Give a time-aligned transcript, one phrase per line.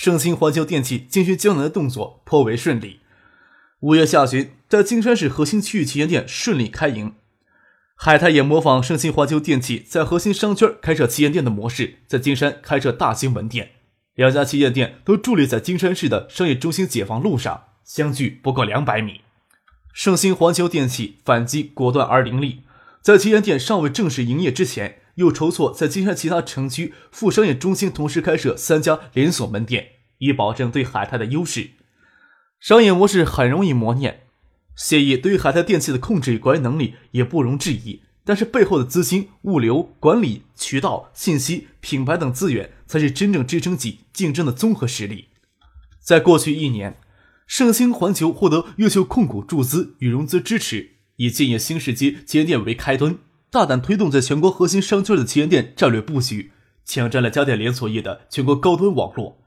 [0.00, 3.00] 盛兴环球电器进军江南的动作颇为顺利。
[3.80, 7.14] 五月下旬，在金山市核心区域旗舰店顺利开营。
[7.96, 13.70] 海泰也模仿盛兴环球电器在核心商圈开设旗舰店的模式，在金山开设大型门店。
[14.14, 19.22] 两家旗舰店都伫立在金山市的商业中心解放路上，相距不过两百米。
[19.92, 22.60] 盛兴环球电器反击果断而凌厉，
[23.02, 25.00] 在旗舰店尚未正式营业之前。
[25.18, 31.70] 又筹措在金山其他城区副商业中心同时开设三家连锁门店，以保证对海泰的优势。
[32.60, 34.20] 商业模式很容易磨练，
[34.76, 38.02] 谢毅对于海泰电器的控制与管理能力也不容置疑。
[38.24, 45.28] 但是背后的资金、物流、管理、渠道、信息、品牌等资源，才是真正支撑起竞争的综合实力。
[45.98, 47.00] 在过去一年，
[47.46, 53.18] 盛兴环球获得越秀控股注资与融资支持，以建业新世纪旗舰店为开端。
[53.50, 56.52] 大胆推动在全国核心商圈的旗舰店战略布局，
[56.84, 59.38] 抢占了家电连锁业的全国高端网络。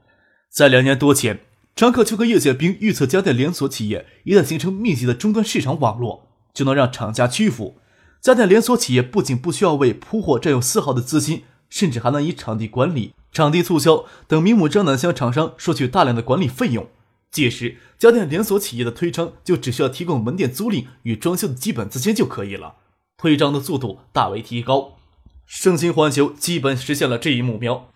[0.50, 1.38] 在两年多前，
[1.76, 7.76] 张克就和叶剑兵预测，家电连锁企业一旦形成密集的终端市场网络，就能让厂家屈服。
[8.20, 16.88] 家电连锁企业不仅不需要为铺货占用丝毫的资金，甚至还能以场地管理、场地促销等明目张胆向厂商收取大量的管理费用。
[17.30, 22.74] 届时，家电连锁企业的推张就只需要提供门店租赁与装修的基本资金就可以了。
[23.22, 24.98] 推张的速度大为提高，
[25.46, 27.88] 盛兴环球基本实现了这一目标，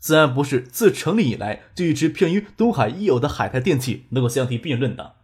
[0.00, 5.14] 自然不是自成立以来就一直偏于东海已有的海泰电器能够相提并论的。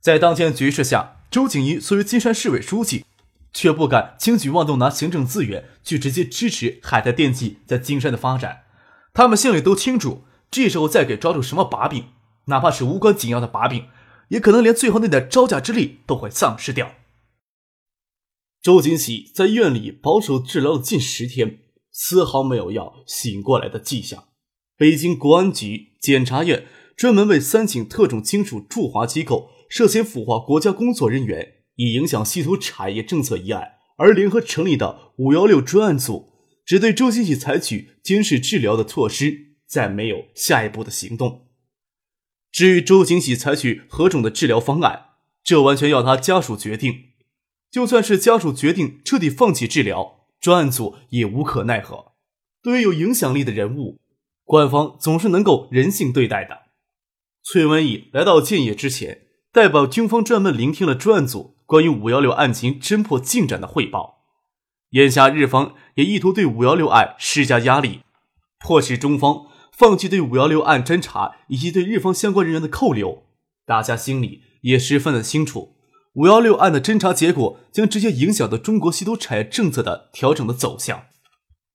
[0.00, 3.04] 在当前局势下，周景怡作为金山市委书记，
[3.52, 8.60] 却不敢轻举妄动拿行政资源去直接支持海泰电器在金山的发展。
[9.12, 10.22] 他们心里都清楚，
[10.52, 12.04] 这时候再给抓住什么把柄，
[12.44, 13.88] 哪怕是无关紧要的把柄，
[14.28, 16.92] 也可能连最后那点招架之力都会丧失掉。
[18.60, 21.60] 周景喜在院里保守治疗了近十天，
[21.92, 24.24] 丝毫没有要醒过来的迹象。
[24.76, 26.66] 北京国安局检察院
[26.96, 36.32] 专门为三井特种金属驻华机构涉嫌腐化国家工作人员，以影响稀土产业政策一案而联合成立的“五幺六”专案组，
[36.64, 41.48] 只对周景喜采取监视治疗的措施，再没有下一步的行动。
[42.50, 45.10] 至于周景喜采取何种的治疗方案，
[45.44, 47.07] 这完全要他家属决定。
[47.70, 52.12] 就算是家属决定彻底放弃治疗，专案组也无可奈何。
[52.62, 54.00] 对于有影响力的人物，
[54.44, 56.62] 官方总是能够人性对待的。
[57.42, 64.24] 崔文义来到建业之前，代表军方专门聆听了专案组关于五幺六案情侦破进展的汇报。
[64.90, 68.00] 眼下日方也意图对五幺六案施加压力，
[68.58, 73.24] 迫使中方放弃对五幺六案侦查以及对日方相关人员的扣留。
[73.66, 75.77] 大家心里也十分的清楚。
[76.18, 81.04] 五幺六案的侦查结果将直接影响到中国稀土产业政策的调整的走向，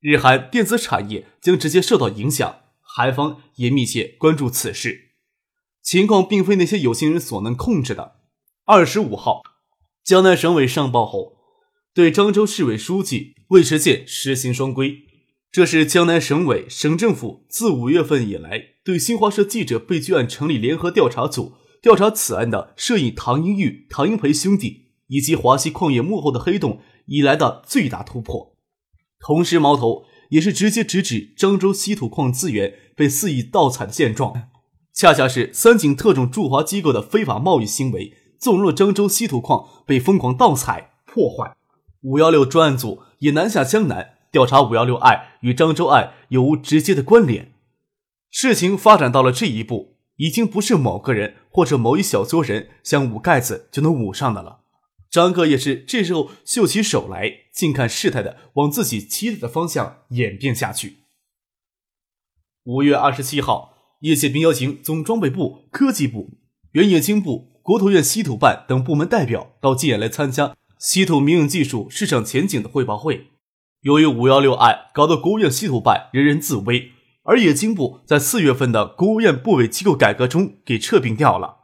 [0.01, 2.57] 日韩电子产业将直接受到影响。
[2.81, 5.11] 韩方也密切关注此事，
[5.81, 8.15] 情况并非那些有心人所能控制的。
[8.65, 9.43] 二十五号，
[10.03, 11.37] 江南省委上报后，
[11.93, 15.03] 对漳州市委书记魏时健实行双规，
[15.53, 21.53] 这是江南省委省政府自五月份以来对新华社记者被拘案成立联合调查组。
[21.83, 28.55] 调查此案的摄影唐英玉、唐英培兄弟以及华西矿业幕后的黑洞以来的最大突破，
[29.19, 34.47] 同时矛头也是直接直指漳州稀土矿资源被肆意盗采的现状，
[34.93, 41.57] 恰恰是三井特种驻华机构的非法贸易行为，纵容了漳州稀土矿被疯狂盗采破坏。
[42.03, 47.51] 五幺六专案组也南下江南调查五幺六案与漳州案有无直接的关联。
[48.31, 49.92] 事情发展到了这一步。
[50.17, 54.61] 已经不是某个人或者某一小撮人想捂盖子就能捂上的了。
[55.09, 60.99] 张哥也是这时候秀起手来，近看事态的往自己期待的方向演变下去。
[62.63, 66.39] 五月二十七号，叶剑兵邀请总装备部、科技部、
[66.71, 73.27] 原冶金部、国土院稀土办等部门代表到建业来参加稀土民用技术市场前景的汇报会。
[73.81, 76.91] 由于五幺六案搞得国务院稀土办人人自危。
[77.23, 81.57] 而冶金部在四月份的国务院部委机构改革中给撤并掉了。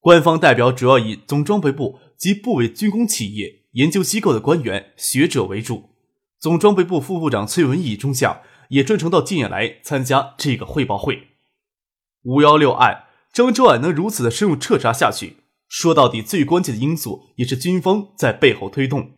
[0.00, 5.90] 官方代表主要以总装备部及部委军工企业研究机构的官员学者为主。
[6.40, 11.28] 总装备部副部长崔文义中将也专程到建业来参加这个汇报会。
[12.24, 15.36] 五幺六案张周爱能如此的深入彻查下去，
[15.68, 19.12] 说到底，最关键的因素也是军方在背后推动。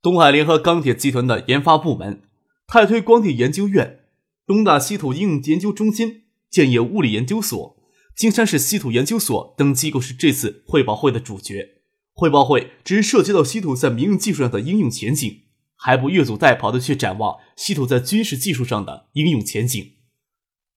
[0.00, 2.22] 东海联合钢铁集团的研发部门、
[2.66, 4.00] 泰推光电研究院、
[4.46, 7.76] 东大稀土应用研究中心、建业物理研究所、
[8.14, 11.70] 金山市稀土研究所等机构是这次汇报会的主角。
[12.12, 15.42] 汇报会只涉及到稀土在民用技术上的应用前景，
[15.74, 19.94] 还不越俎代庖的去展望稀土在军事技术上的应用前景。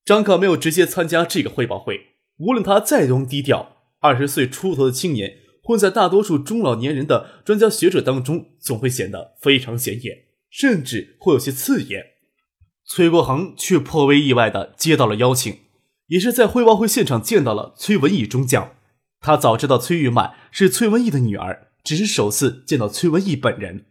[0.04, 12.04] 张克没有直接参加这个汇报会，无论他再多低调，二十岁出头的青年混在大多数中老年人的专家学者当中，总会显得非常显眼，甚至会有些刺眼。
[12.92, 15.60] 崔国恒却颇为意外的接到了邀请，
[16.08, 18.72] 也是在汇报会现场见到了崔文义中将。
[19.20, 23.86] 他早知道崔玉曼是崔文义的女儿，只是首次见到崔文义本人。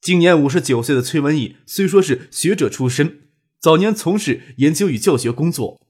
[0.00, 3.28] 今年五十九岁的崔文义虽说是学者出身，
[3.60, 5.80] 早年从事研究与教学工作，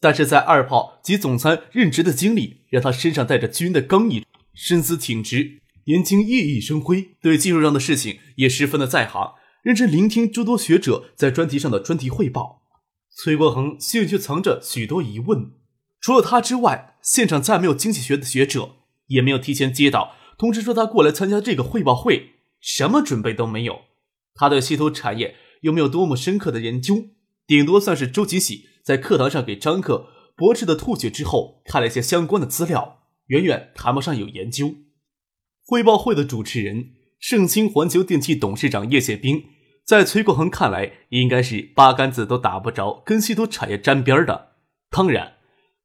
[0.00, 4.24] 但是在二炮及总参任职的经历，让他身上带着军的刚毅，
[4.54, 9.34] 身姿挺直，眼睛熠熠生辉，对技术上的事情也十分的在行，
[9.66, 12.62] 认真聆听诸多学者在专题上的专题汇报。
[13.16, 15.50] 崔国恒心里却藏着许多疑问。
[16.00, 18.76] 除了他之外，现场再没有经济学的学者，
[19.08, 23.80] 也没有提前接到通知说他过来参加这个汇报会，什么准备都没有。
[24.36, 27.06] 他对稀土产业又没有多么深刻的研究，
[27.44, 34.76] 顶多算是周锦喜在课堂上给张克驳斥的吐血之后看了一些相关的资料，远远谈不上有研究。
[35.64, 39.42] 汇报会的主持人盛兴环球电器董事长叶宪兵，
[39.86, 44.48] 在崔国恒看来，应该是八竿子都打不着跟稀土产业沾边的，
[44.90, 45.34] 当然。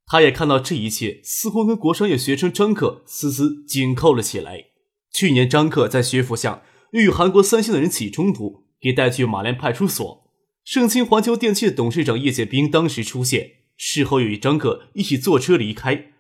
[0.08, 4.66] 他也看到这一切似乎跟国商业学生张克丝丝紧扣了起来。
[5.14, 6.64] 去年张克在学府巷
[6.94, 10.24] 与韩国三星的人起冲突，给带去马连派出所。
[10.66, 16.12] 盛兴环球电器的董事长叶建兵当时出现，事后又与张克一起坐车离开。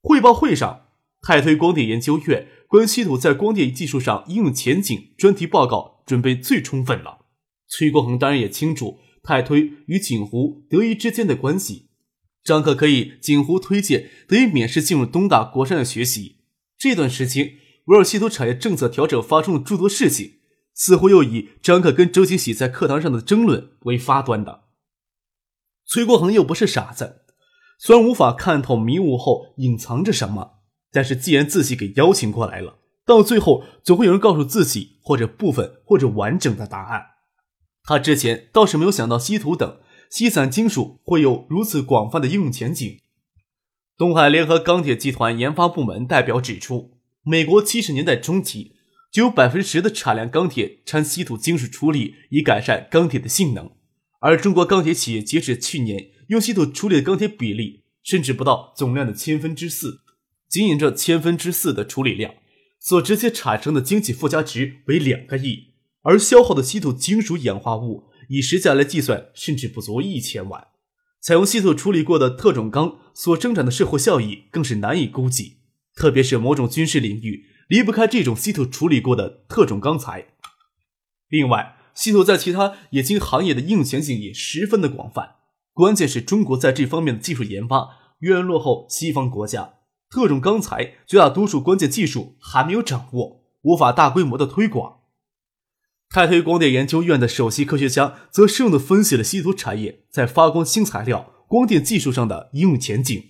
[0.00, 0.86] 汇报会上，
[1.20, 7.23] 泰推光电研究院关于稀土在光电技术上应用前景专题报告准备最充分了。
[7.76, 11.88] 崔国恒当然也清楚泰推与锦湖、德仪之间的关系。
[12.44, 16.36] 张克可以锦湖推荐，得以免试进入东大国商的学习。
[16.78, 17.54] 这段时间，
[17.86, 20.34] 围绕稀土产业政策调整发生了诸多事情，
[20.72, 24.64] 似乎又以张克跟周金喜在课堂上的争论为发端的。
[25.86, 27.22] 崔国恒又不是傻子，
[27.80, 30.60] 虽然无法看透迷雾后隐藏着什么，
[30.92, 37.13] 但是既然自己给邀请过来了，到最后总会有人告诉自己或者部分或者完整的答案。
[37.84, 39.78] 他之前倒是没有想到稀土等。
[40.10, 43.00] 稀散金属会有如此广泛的应用前景。
[43.98, 48.76] 东海联合钢铁集团研发部门代表指出，美国七十年代中期
[49.10, 53.72] 就有百分之十的产量钢铁掺稀土金属处理，以改善钢铁的性能。
[54.20, 60.02] 而中国钢铁企业截止去年用稀土处理的钢铁比例，甚至不到总量的千分之四。
[60.48, 62.34] 仅仅这千分之四的处理量，
[62.78, 65.73] 所直接产生的经济附加值为两个亿，
[66.04, 68.04] 而消耗的稀土金属氧化物。
[68.30, 70.68] 以时价来计算，甚至不足一千万。
[71.20, 75.58] 采用稀土处理过的特种钢所生产的社会效益更是难以估计，
[75.94, 80.28] 特别是某种军事领域离不开这种稀土处理过的特种钢材。
[81.28, 85.36] 另外，稀土在其他冶金行业的应用前景也十分的广泛。
[85.74, 89.74] 关键是中国在这方面的技术研发远远落后西方国家，
[90.08, 95.00] 特种钢材绝大多数关键技术还没有掌握，无法大规模的推广。
[96.10, 103.24] 泰推光电研究院的首席科学家则深入地分析了稀土产业在发光新材料光电技术上的应用前景。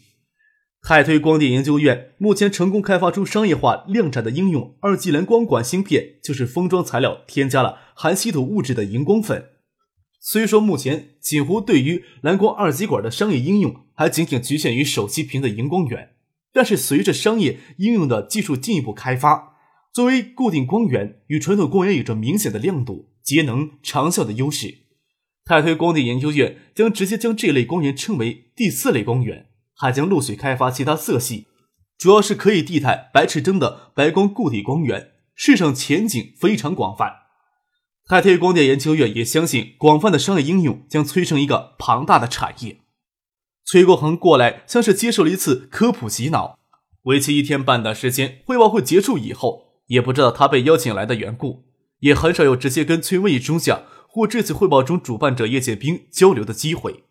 [0.83, 9.47] 泰推光电研究院目前成功开发出商业化量产的应用二级蓝光管芯片，就是封装材料添加了含稀土物质的荧光粉。
[10.21, 16.11] 虽说目前锦湖对于蓝光二极管的商业应用还仅仅局限于手机屏的荧光源，
[16.53, 19.54] 但是随着商业应用的技术进一步开发。
[19.95, 24.79] 作为固定光源，与传统光源有着明显的亮度、节能、长效的优势。
[25.45, 29.47] 泰推光电研究院将直接将这类光源称为第四类光源，
[29.77, 31.47] 还将陆续开发其他色系，
[31.97, 37.13] 主要是可以地态白炽灯的白光固体光源，市场前景非常广泛。
[38.09, 42.79] 泰推光电研究院也相信，广泛的商业应用将催生一个庞大的产业。
[43.65, 46.59] 崔国恒过来像是接受了一次科普洗脑，
[47.03, 49.64] 为期一天半的时间，汇报会结束以后。
[49.87, 51.65] 也不知道他被邀请来的缘故，
[52.01, 57.05] 也很少有直接跟崔文义中将或这次汇报中主办者叶剑兵交流的机会。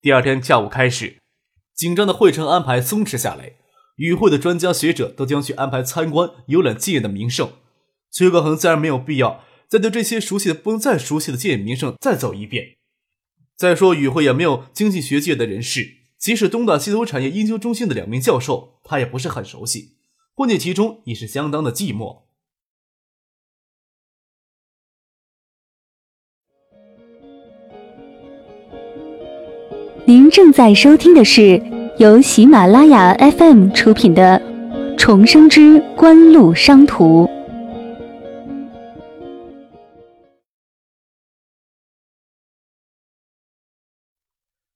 [0.00, 1.18] 第二天下午开始，
[1.74, 3.54] 紧张的会程安排松弛下来，
[3.96, 7.52] 与会的专家学者都将去安排参观游览建业的名胜。
[8.10, 12.76] 崔国恒自然没有必要再对这些熟悉的不能再熟悉的建业名胜再走一遍。
[13.56, 19.93] 再说与会也没有经济学界的人士，即使东大稀土产业研究中心的两名教授，他也不是很熟悉，
[20.36, 22.22] 混迹其中已是相当的寂寞。
[30.06, 31.62] 您正在收听的是
[31.98, 34.38] 由喜马拉雅 FM 出品的
[34.98, 37.26] 《重生之官路商途》。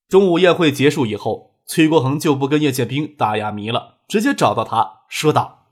[0.09, 5.67] 中午宴会结束以后，崔国恒就不跟叶剑兵打哑谜了，直接找到他说道：“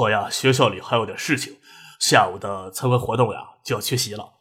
[0.00, 1.58] 我呀，学校里还有点事情，
[1.98, 4.34] 下午的参观活动呀就要缺席了。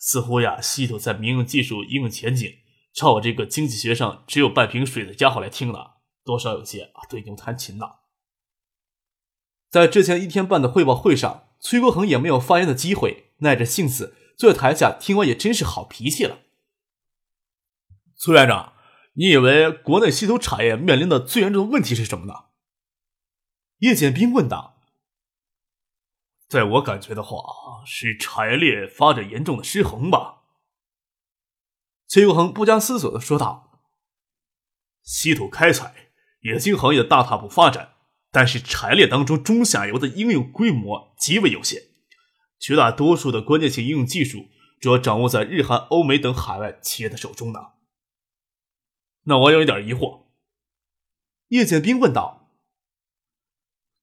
[0.00, 2.52] 似乎呀，系统在民用技术应用前景，
[2.92, 7.96] 照我这个经济学上只有半瓶水的家伙来听了，多少有些啊对牛弹琴呐。”
[9.70, 16.40] 在之前一天半的汇报会上，崔国恒也没有发言的机会，耐着性子坐在台下听完，也真是好脾气了。
[18.16, 18.72] 崔院长，
[19.18, 22.34] 你以为国内稀土产业面临的最严重的问题是什么呢？
[23.78, 24.78] 叶剑兵问道。
[26.46, 27.38] 在我感觉的话，
[27.86, 30.42] 是产业链发展严重的失衡吧。
[32.06, 33.80] 崔国恒不加思索的说道
[35.02, 36.10] ：“稀土开采、
[36.42, 37.94] 冶金行业大踏步发展，
[38.30, 41.84] 但是产业链当中中下游的应用规模极为有限，
[42.60, 47.72] 绝大多数的关键性应用技术主要掌握在日韩、欧美等海外企业的手中呢。”
[49.28, 50.26] 那我有一点疑惑，
[51.48, 52.48] 叶剑兵问道：“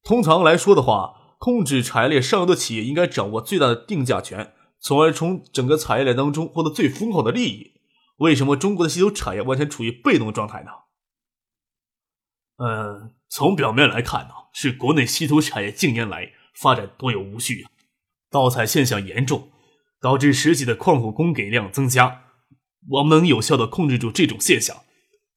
[0.04, 7.72] 通常来说的话，控制产业链上游的企业应该掌握最大的定价权，从而从整个产业链当中获得最丰厚的利益。
[8.18, 10.72] 为什么中国的稀土产业完全处于被动的状态呢？”
[12.60, 17.72] 嗯，从表面来看呢，是国内稀土产业近年来发展多有无序啊，
[18.30, 19.52] 盗采现象严重，
[20.02, 22.26] 导致实际的矿库供给量增加。
[22.90, 24.84] 我们能有效的控制住这种现象。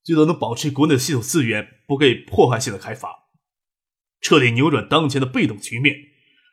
[0.07, 3.27] 最多能保持国内的稀土资源不被破坏性的开发，
[4.21, 5.97] 彻底扭转当前的被动局面，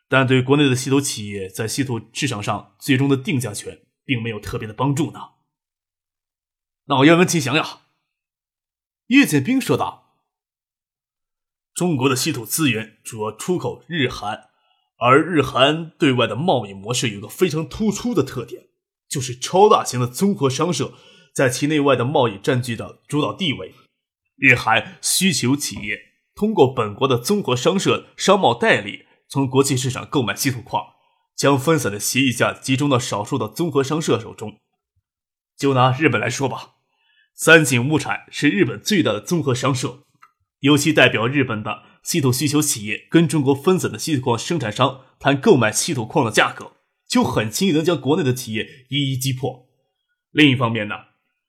[0.09, 5.19] 但对国内的稀土企业在稀土市场上最终的定价权并没有特别的帮助呢。
[6.85, 7.81] 那我愿闻其详呀。
[9.05, 10.17] 叶剑兵说道
[11.75, 14.49] ：“中国的稀土资源主要出口日韩，
[14.97, 18.69] 而日韩对外的贸易模式有个非常突出的特点，
[19.07, 20.95] 就是超大型的综合商社。”
[21.33, 23.73] 在其内外的贸易占据的主导地位，
[24.37, 25.97] 日韩需求企业
[26.35, 30.83] 通过本国的综合商社、商贸代理，从国际市场购买稀土矿，
[31.35, 34.59] 将分散的协议价集中到少数的综合商社手中。
[35.57, 36.75] 就拿日本来说吧，
[37.33, 40.03] 三井物产是日本最大的综合商社，
[40.59, 46.73] 尤其代表日本的稀土需求企业跟中国分散的稀土矿生产商谈购买稀土矿的价格，
[47.07, 49.67] 就很轻易能将国内的企业一一击破。
[50.31, 50.95] 另一方面呢？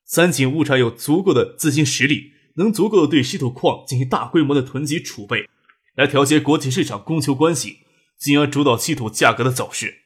[0.04, 5.48] 三井物产有足够的资金实力，能足够的对稀土矿进行大规模的囤积储备，
[5.94, 7.78] 来调节国际市场供求关系，
[8.18, 10.02] 进而主导稀土价格的走势。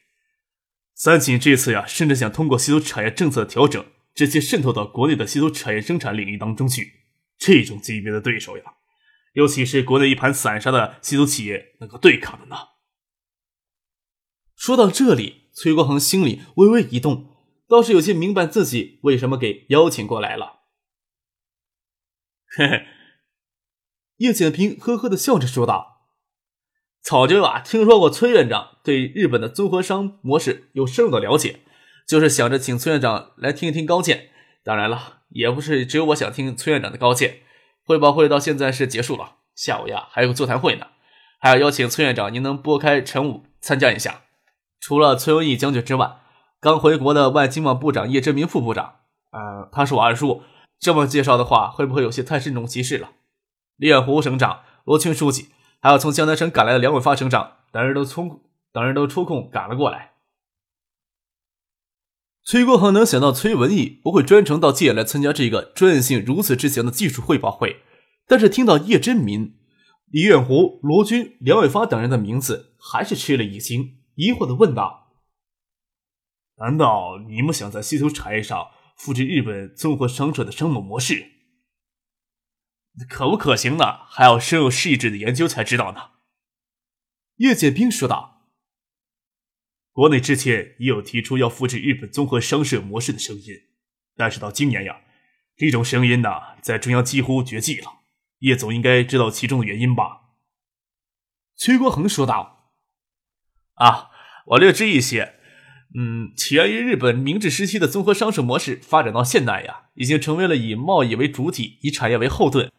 [0.95, 6.93] 三井这次呀，甚至想通过稀土产业政策的调整，直接渗透到国内的稀土产业生产领域当中去。
[7.37, 8.63] 这种级别的对手呀，
[9.33, 12.55] 尤其是国内一盘散沙的稀土企业能够对抗的呢？
[14.55, 17.28] 说到这里，崔国恒心里微微一动。
[17.69, 20.61] 倒是有些明白自己为什么给邀请过来了。
[22.57, 22.87] 嘿嘿，
[24.17, 26.07] 叶剑平呵呵的笑着说道
[26.99, 31.59] ：“早就啊听说过崔院长对日本的综合商模式有深入的了解，
[32.07, 34.31] 就是想着请崔院长来听一听高见。
[34.63, 37.41] 当然了，也不是只有我想听崔院长的高见。
[37.83, 40.87] 汇报会到现在是结束了，下午呀还有个座谈会呢，
[41.39, 44.23] 还要邀请崔院长您能拨开晨午参加一下。
[44.79, 46.15] 除了崔文义将军之外。”
[46.61, 48.95] 刚回国的外经贸部长叶志明副部长，
[49.31, 50.43] 呃，他是我二叔。
[50.77, 53.11] 这么介绍的话，会不会有些太慎重其事了？
[53.77, 55.49] 李远湖省长、罗群书记，
[55.79, 58.41] 还有从江南省赶来的梁伟发省长，等人都冲，
[58.73, 60.11] 等人都抽空赶了过来。
[62.43, 67.83] 崔国恒能想到崔文义不会专程到界来参加这个专业性如此之强的技术汇报会，
[68.27, 69.55] 但是听到叶真民、
[70.09, 75.08] 李远湖、罗军、梁伟发等人的名字，还是吃了一惊，疑惑的问道。
[76.59, 81.31] 难道你们想在稀土产业上复制日本综合商社的商贸模式？
[83.07, 84.05] 可不可行呢？
[84.07, 86.11] 还要深入细致的研究才知道呢。
[87.37, 88.49] 叶剑兵说道
[89.93, 93.55] ：“国内之前也有提出要复制日本综合商社模式的声音，
[94.17, 94.99] 但是到今年呀，
[95.55, 96.29] 这种声音呢，
[96.61, 97.99] 在中央几乎绝迹了。
[98.39, 100.23] 叶总应该知道其中的原因吧？”
[101.55, 102.73] 崔国恒说道
[103.75, 104.09] ：“啊，
[104.47, 105.35] 我略知一些。”
[105.97, 112.71] 嗯，起源于日本明治时期的综合商社模式，发展到现代呀，已经成为了以贸易为主体、以产业为后盾、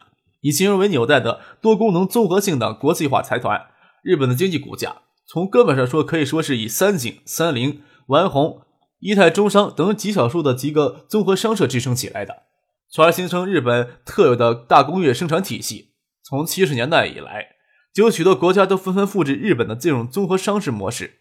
[0.43, 3.67] 以金融为纽带的多功能综合性的国际化财团。
[4.05, 8.63] 日本的经济骨架，从根本上说，可以说是以三井、三菱、丸红、
[9.01, 12.45] 伊泰中商等极少数的几个综合商社支撑起来的，
[12.89, 15.91] 从而形成日本特有的大工业生产体系。
[16.23, 17.57] 从七十年代以来，
[17.93, 21.20] 就有许多国家都纷纷复制日本的这种综合商事模式。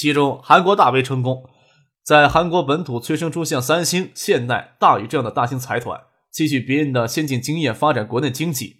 [0.00, 1.44] 其中，韩国大为成功，
[2.02, 6.00] 在韩国本土催生出像三星、现代、大宇这样的大型财团，
[6.32, 8.78] 吸取别人的先进经验发展国内经济。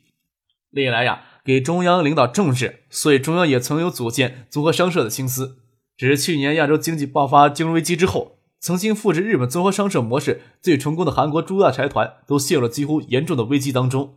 [0.71, 5.59] 历来呀，给中央领导重视，所以中央也曾有组建综合商社的心思。
[5.95, 14.17] 只是去年亚洲经济爆发金融危机之后，曾经复制日本综合商社模式最成功的韩国诸大财团都陷入了几乎严重的危机当中。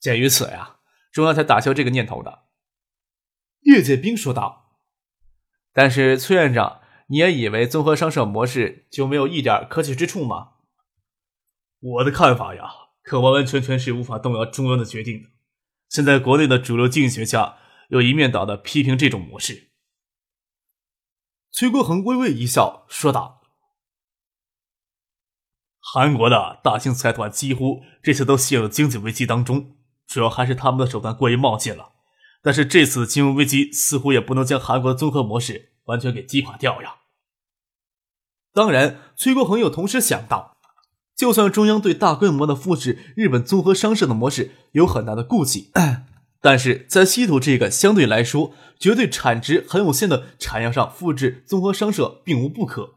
[0.00, 0.78] 鉴于此呀，
[1.12, 2.40] 中央才打消这个念头的。
[3.60, 4.69] 叶建兵说道。
[5.72, 10.52] 但是崔院长，你也以为综合商社模式就没有一点可取之处吗？
[11.80, 12.70] 我的看法呀，
[13.02, 15.28] 可完完全全是无法动摇中央的决定的。
[15.88, 17.56] 现在国内的主流经济学家
[17.88, 19.70] 又一面倒的批评这种模式。
[21.52, 23.42] 崔国恒微微一笑，说道
[25.78, 31.92] ：“韩国的大型财团几乎这次都陷入经济危机当中，主要还是他们的手段过于冒进了。”
[32.42, 36.96] 但是这次金融危机似乎也不能将韩国的综合模式完全给击垮掉呀。
[38.52, 40.56] 当然，崔国恒又同时想到，
[41.14, 45.70] 就算中央对大规模的复制日本综合商社的模式有很大的顾忌，
[46.40, 52.94] 但是在稀土这个相对来说绝对产值很有限的产业上复制综合商社并无不可。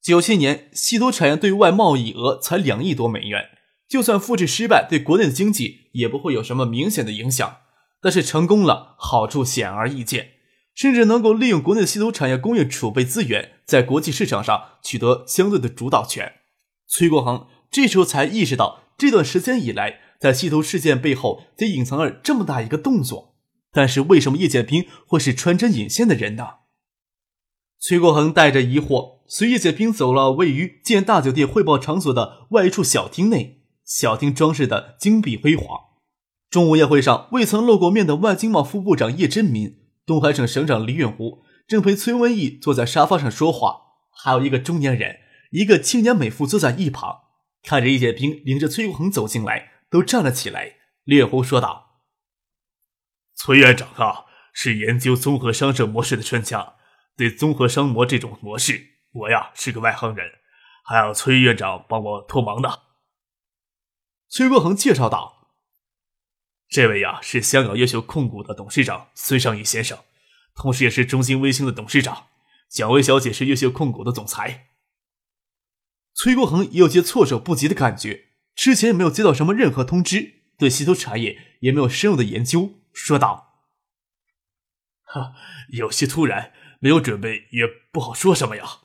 [0.00, 3.50] 九七年稀土产业对外贸易额才两亿多美元，
[3.88, 7.58] 就算复制失败，对国内的经济也不会有什么明显的影响。
[8.00, 10.32] 但是成功了，好处显而易见，
[10.74, 16.34] 甚至能够利用国内稀土产业工业储备资源，在国际市场上取得相对的主导权。
[16.86, 23.34] 崔国恒这时候才意识到，这段时间以来，在稀土事件背后，得隐藏着这么大一个动作。
[23.70, 26.46] 但是为什么叶剑平会是穿针引线的人呢？
[27.78, 35.87] 崔国恒带着疑惑，随叶剑平走了位于建大酒店汇报场所的外一处小厅内，小厅装饰的金碧辉煌。
[36.50, 45.18] 中午宴会上，未曾露过面的外经贸副部长叶真民、东海省省长李远湖正陪崔文义坐在沙发上说话，还有一个中年人、
[45.50, 47.24] 一个青年美妇坐在一旁，
[47.62, 50.76] 看着叶剑兵领着崔国恒走进来，都站了起来。
[51.04, 52.00] 李远湖说道
[53.36, 56.76] ：“崔院长啊，是研究综合商社模式的专家，
[57.14, 58.80] 对综合商模这种模式，
[59.12, 60.26] 我呀是个外行人，
[60.82, 62.84] 还要崔院长帮我托忙的。”
[64.30, 65.37] 崔国恒介绍道。
[66.68, 69.98] 这位呀是香港优秀控股的董事长孙尚义先生，
[70.54, 72.26] 同时也是中兴微星的董事长。
[72.68, 74.68] 蒋薇小姐是优秀控股的总裁。
[76.12, 83.62] 崔国恒也有些措手不及的感觉，之前也没有接到什么任何通知，对稀土产业也没有深入的研究，说道
[85.04, 85.32] ：“哈，
[85.70, 88.80] 有些突然，没有准备，也不好说什么呀。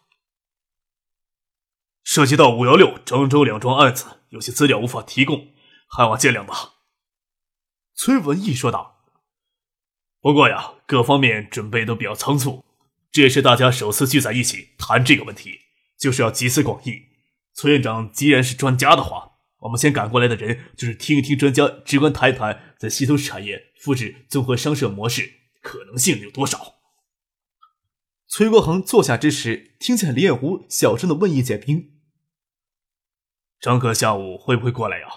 [2.03, 5.53] 涉及到五幺六漳州两桩案子，有些资料无法提供，
[5.89, 6.72] 还望见谅吧。”
[7.95, 9.03] 崔文义说道
[10.19, 12.65] ：“不过呀，各方面准备都比较仓促，
[13.11, 15.59] 这也是大家首次聚在一起谈这个问题，
[15.97, 17.03] 就是要集思广益。
[17.53, 26.75] 崔院长既然是专家的话，我们先赶过来的人就是听一听专家直观谈一谈，在稀土产业复制综合商社模式可能性有多少。”
[28.27, 31.93] 崔国恒坐下之时，听见李彦湖小声的问叶剑兵
[33.61, 35.07] ：“张克下午会不会过来呀？”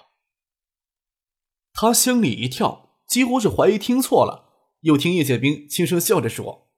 [1.79, 4.45] 他心里一跳，几乎是怀疑听错了。
[4.81, 6.71] 又听叶剑兵轻声笑着说：“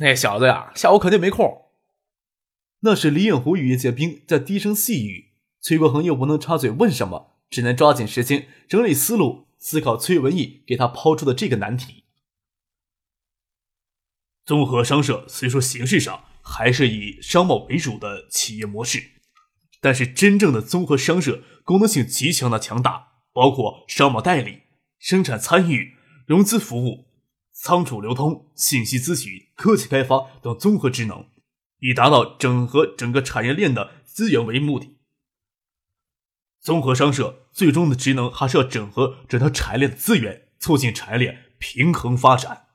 [0.00, 1.66] 那小子呀，下午肯定没空。”
[2.80, 5.34] 那是李影湖与叶剑兵在低声细语。
[5.60, 12.04] 崔国恒又不能插嘴问什么，只能抓紧时间整理思路，思考崔文义给他抛出的这个难题。
[14.46, 19.10] 综合商社虽说形式上还是以商贸为主的企业模式，
[19.82, 23.17] 但是真正的综合商社功能性极强的强大。
[23.38, 24.62] 包括商贸代理、
[24.98, 25.94] 生产参与、
[26.26, 27.06] 融资服务、
[27.52, 31.24] 仓储流通、信息咨询、科技开发等综合职能，
[31.78, 34.96] 以达到整合整个产业链的资源为目的。
[36.60, 42.66] 综合商社最终的职能还是要整合整条产业链的资源，促进产业链平衡发展。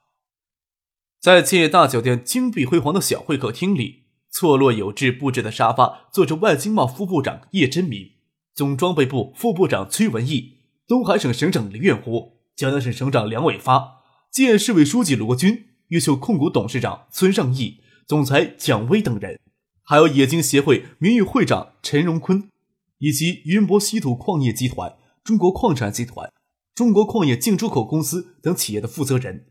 [1.19, 8.13] 在建业大酒店金碧辉煌的小会客厅里，错落有致布置的沙发，坐着外经贸副部长叶真民。
[8.55, 10.52] 总装备部副部长崔文义、
[10.85, 19.39] 东海省省长李远湖、江南省省长梁伟发、建市委书记罗军、优秀控股董事长孙尚义、总裁蒋威等人，
[19.81, 22.49] 还有冶金协会名誉会长陈荣坤，
[22.97, 26.29] 以及云博稀土矿业集团、中国矿产集团、
[26.75, 29.45] 中国矿业进出口公司等企业的负责人。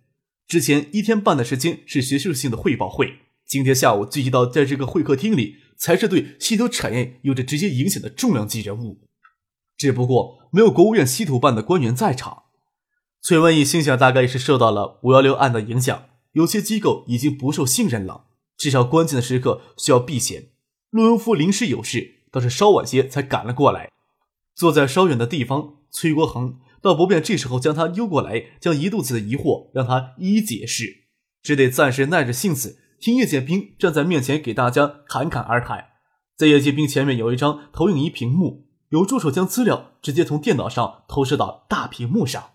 [0.46, 3.10] 之前一天半的时间是学术性的汇报会，
[3.46, 9.08] 今天下午聚集到在这个会客厅里，才是对稀土产业有着直接影响的重量级人物。
[9.76, 12.44] 只不过没有国务院稀土办的官员在场。
[13.20, 18.24] 崔文义心想，大概是受到了五幺六案的影响，有些机构已经不受信任了，
[18.56, 20.48] 至少关键的时刻需要避嫌。
[20.90, 23.90] 陆文夫临时有事，倒是稍晚些才赶了过来。
[24.54, 31.04] 坐在稍远的地方，崔国恒倒不便这时候将他揪过来，将一肚子的疑惑让他一一解释，
[31.42, 35.86] 只得暂时耐着性子听叶剑兵站在面前给大家侃侃而谈。
[36.36, 42.50] 在叶剑兵前面有一张投影仪屏幕，有助手将资料直接从电脑上投射到大屏幕上。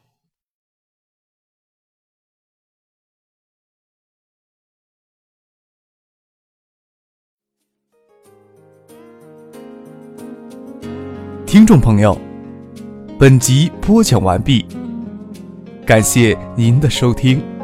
[11.47, 12.15] 听众朋友，
[13.17, 14.63] 本集播讲完毕，
[15.88, 17.56] 感谢您的收听。